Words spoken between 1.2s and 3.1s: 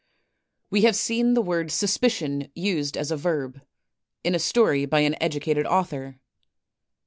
the word suspicion used